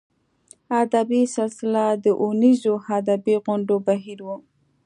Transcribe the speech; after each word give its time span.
ادبي 0.81 1.21
سلسله 1.37 1.83
د 2.03 2.05
اوونیزو 2.21 2.73
ادبي 2.97 3.35
غونډو 3.43 3.75
بهیر 3.87 4.19
و. 4.25 4.29